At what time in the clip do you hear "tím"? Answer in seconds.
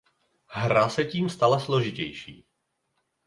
1.05-1.29